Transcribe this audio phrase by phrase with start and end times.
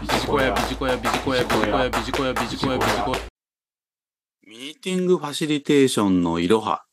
[0.00, 3.18] ビジコヤビジコヤビジコヤビジコヤビジコヤビジコヤビジコヤ
[4.46, 6.84] ミーティングファシリテーションのいろは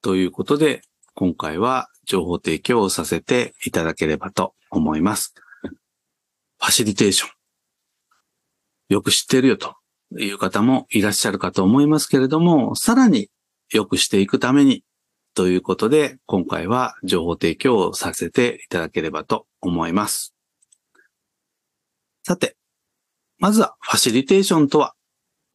[0.00, 0.82] ということで、
[1.16, 5.34] 今回は情報提供をさせていただければと思います。
[5.64, 7.30] ファシリテーション。
[8.90, 9.74] よく知ってるよと
[10.16, 13.28] いう方もいらっしゃるかと思いますけれども、さらに
[13.72, 14.84] よくしていくために
[15.34, 20.35] ということで、今回は情報提供をさせていただければと思います。
[22.28, 22.56] さて、
[23.38, 24.96] まずはファシリテーションとは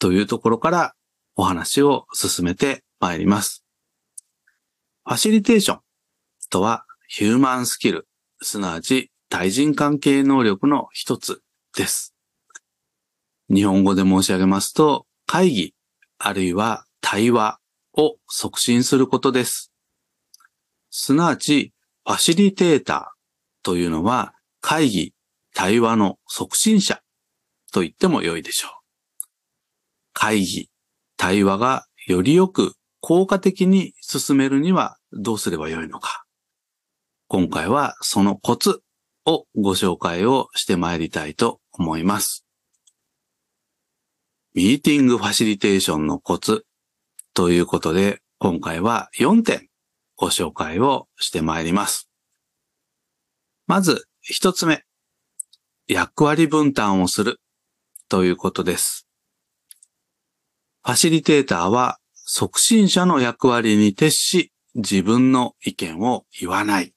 [0.00, 0.94] というところから
[1.36, 3.64] お話を進めてまいります。
[5.04, 5.80] ファシリテーション
[6.50, 8.08] とはヒューマンスキル、
[8.42, 11.40] すなわち対人関係能力の一つ
[11.76, 12.16] です。
[13.48, 15.74] 日本語で申し上げますと、会議、
[16.18, 17.60] あるいは対話
[17.96, 19.70] を促進することです。
[20.90, 21.72] すなわち、
[22.04, 25.12] ファシリテーターというのは会議、
[25.56, 27.00] 対話の促進者
[27.72, 28.70] と言っても良いでしょう。
[30.12, 30.68] 会議、
[31.16, 36.26] 対話がよりよく効果的に進めるにはどうすればよいのか。
[37.26, 38.82] 今回はそのコツ
[39.24, 42.44] をご紹介をしてまいりたいと思います。
[44.52, 46.66] ミーティングファシリテーションのコツ
[47.32, 49.68] ということで、今回は4点
[50.16, 52.10] ご紹介をしてまいります。
[53.66, 54.85] まず、一つ目。
[55.88, 57.40] 役割分担をする
[58.08, 59.06] ということです。
[60.84, 66.92] ファシリテーターは促進者の役割に徹し自分の意見を言わない。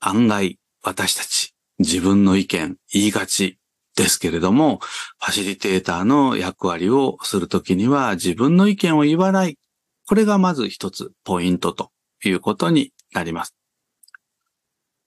[0.00, 3.58] 案外私たち自分の意見言いがち
[3.96, 4.78] ですけれども、
[5.18, 9.58] ファシリテーターの役割をするときには自分の意見を言わない。
[10.06, 11.90] これがまず一つポイントと
[12.24, 13.54] いうことになります。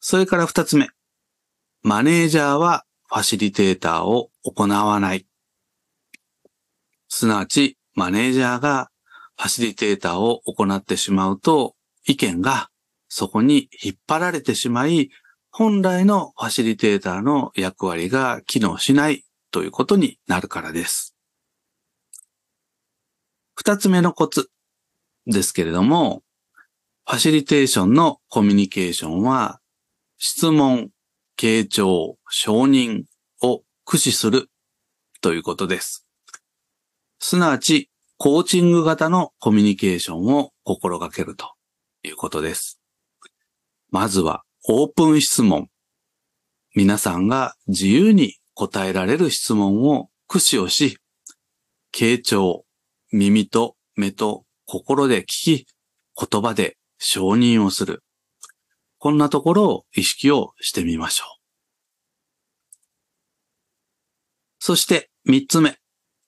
[0.00, 0.88] それから二つ目。
[1.86, 5.26] マネージャーはファシリテーターを行わない。
[7.10, 8.88] すなわち、マネージャーが
[9.36, 11.74] ファシリテーターを行ってしまうと、
[12.06, 12.70] 意見が
[13.10, 15.10] そこに引っ張られてしまい、
[15.50, 21.14] 本来のファシリテーターの役割が機能しないということになるからです。
[23.56, 24.48] 二つ目のコツ
[25.26, 26.22] ですけれども、
[27.06, 29.60] ファシリテーションのコミュニケーションは、
[30.16, 30.88] 質問、
[31.38, 33.04] 傾聴、承認
[33.42, 34.48] を駆使する
[35.20, 36.06] ということです。
[37.18, 41.54] すなわち、コーチング型のコミュニケーションを心がけると
[42.02, 42.80] いうことです。
[43.90, 45.68] まずは、オープン質問。
[46.74, 50.98] 皆さんが自由に答えられる質問を駆使をし、
[51.92, 52.64] 傾聴、
[53.12, 55.66] 耳と目と心で聞き、
[56.16, 58.03] 言葉で承認をする。
[59.04, 61.28] こんなところを意識をしてみましょう。
[64.58, 65.76] そして三つ目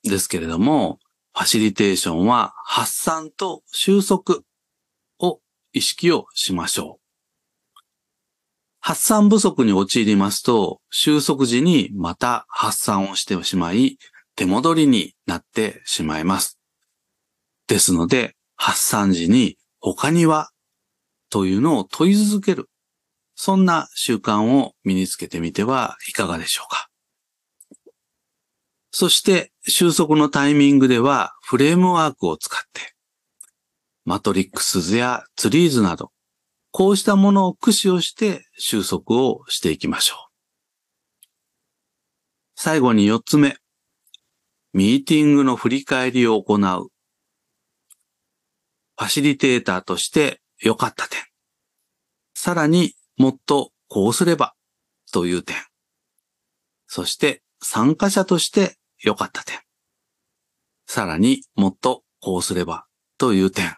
[0.03, 0.99] ですけれども、
[1.33, 4.41] ファシリテーションは発散と収束
[5.17, 5.39] を
[5.73, 7.81] 意識をしましょう。
[8.79, 13.97] 発散不足に陥りますと、収束時にまた発散をしてしまい、
[14.35, 16.59] 手戻りになってしまいます。
[17.65, 20.51] ですので、発散時に他には
[21.29, 22.69] というのを問い続ける。
[23.35, 26.89] そんな習慣を身につけてみてはいかがでしょうか。
[28.91, 32.93] そして収束のタイミングではフレームワークを使って、
[34.05, 36.11] マトリックス図やツリーズなど、
[36.71, 40.17] こうしたものを駆使をして収束をしていきましょう。
[42.55, 43.57] 最後に四つ目。
[44.73, 46.59] ミーティングの振り返りを行う。
[46.59, 51.19] ファシリテーターとして良かった点。
[52.33, 54.53] さらにもっとこうすれば
[55.11, 55.55] という点。
[56.87, 59.59] そして参加者として良かった点。
[60.85, 62.85] さらにもっとこうすれば
[63.17, 63.77] という点。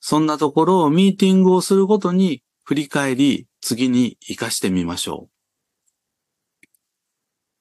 [0.00, 6.66] そんなところをミーティングをするごとに振り返り次に活かしてみましょう。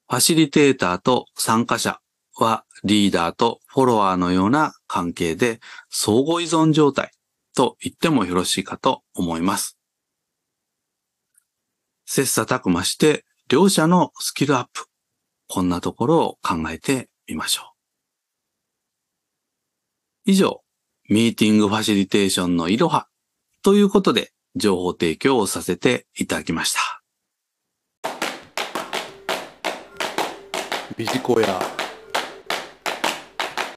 [0.09, 1.99] ファシリテーターと参加者
[2.35, 5.59] はリーダーとフォロワーのような関係で
[5.89, 7.11] 相互依存状態
[7.55, 9.77] と言ってもよろしいかと思います。
[12.05, 14.85] 切磋琢磨して両者のスキルアップ。
[15.47, 17.63] こんなところを考えてみましょ
[20.25, 20.31] う。
[20.31, 20.63] 以上、
[21.09, 23.07] ミーティングファシリテーションのいろは
[23.61, 26.79] ということで情報提供をさせていただきました。
[30.95, 31.82] ビジコヤ